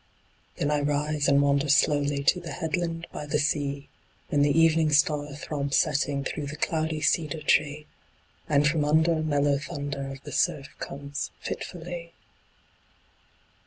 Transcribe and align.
Then 0.55 0.71
I 0.71 0.81
rise 0.81 1.27
and 1.27 1.43
wander 1.43 1.69
slowly 1.69 2.23
To 2.23 2.39
the 2.39 2.53
headland 2.53 3.05
by 3.11 3.27
the 3.27 3.37
sea, 3.37 3.87
When 4.29 4.41
the 4.41 4.59
evening 4.59 4.89
star 4.93 5.27
throbs 5.35 5.77
setting 5.77 6.23
Through 6.23 6.47
the 6.47 6.55
cloudy 6.55 7.01
cedar 7.01 7.43
tree, 7.43 7.85
And 8.49 8.67
from 8.67 8.83
under, 8.83 9.21
mellow 9.21 9.59
thunder 9.59 10.11
Of 10.11 10.23
the 10.23 10.31
surf 10.31 10.69
comes 10.79 11.29
fitfully. 11.39 12.13